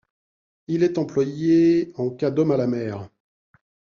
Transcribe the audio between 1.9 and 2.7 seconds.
en cas d'homme à la